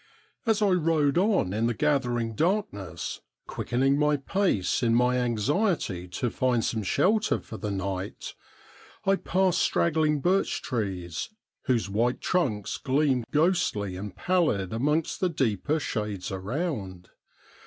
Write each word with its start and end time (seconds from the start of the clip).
As 0.47 0.63
I 0.63 0.69
rode 0.71 1.19
on 1.19 1.53
in 1.53 1.67
the 1.67 1.75
gathering 1.75 2.33
darkness, 2.33 3.21
quickening 3.45 3.99
my 3.99 4.17
pace 4.17 4.81
in 4.81 4.95
my 4.95 5.17
anxiety 5.19 6.07
to 6.07 6.31
find 6.31 6.65
some 6.65 6.81
shelter 6.81 7.39
for 7.39 7.57
the 7.57 7.69
night, 7.69 8.33
I 9.05 9.15
passed 9.17 9.59
strag 9.61 9.93
gling 9.93 10.19
birch 10.19 10.63
trees, 10.63 11.29
whose 11.65 11.87
white 11.87 12.19
trunks 12.19 12.77
gleamed 12.77 13.25
ghostly 13.29 13.95
and 13.95 14.15
pallid 14.15 14.73
amongst 14.73 15.19
the 15.19 15.29
deeper 15.29 15.79
shades 15.79 16.31
around. 16.31 17.11